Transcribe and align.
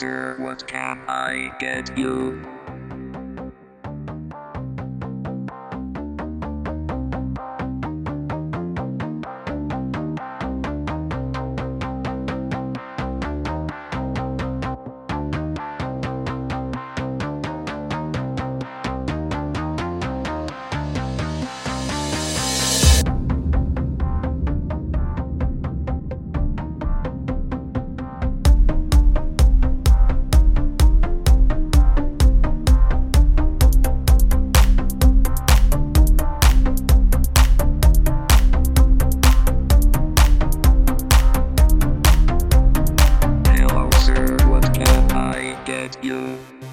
Sir. 0.00 0.34
What 0.38 0.66
can 0.66 0.98
I 1.08 1.54
get 1.60 1.98
you? 1.98 2.40
Get 45.70 46.02
you? 46.02 46.69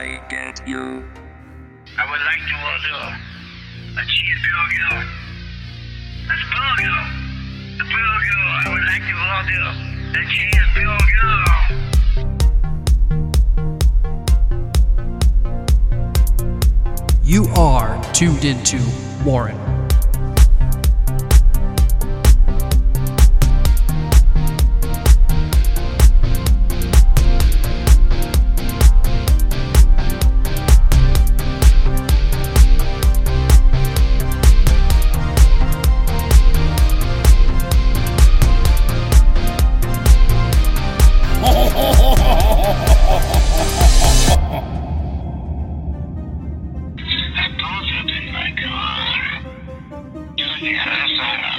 I 0.00 0.16
get 0.30 0.66
you? 0.66 1.04
I 1.98 2.10
would 2.10 2.22
like 2.24 2.40
to 2.48 2.56
order 2.72 3.00
a 4.00 4.02
cheeseburger. 4.08 5.04
A 6.24 6.36
burger. 6.48 7.00
A 7.74 7.84
burger. 7.84 8.40
I 8.48 8.68
would 8.72 8.86
like 8.88 9.04
to 9.04 9.14
order 9.36 9.62
a 10.16 10.22
cheeseburger. 10.32 11.36
You 17.22 17.42
are 17.58 18.00
tuned 18.14 18.44
into 18.46 18.78
Warren. 19.22 19.69
A 47.60 47.62
burger 47.62 48.14
in 48.16 48.32
my 48.32 48.48
car. 51.18 51.49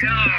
The 0.00 0.29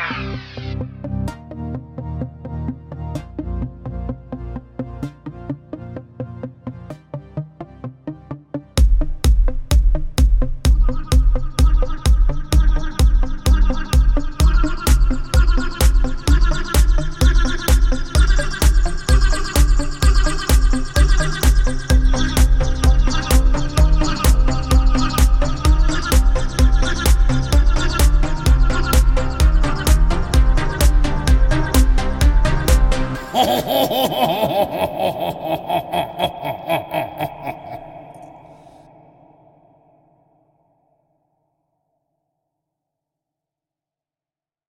oh, 36.82 36.88
oh, 36.94 37.18
oh. 37.22 37.31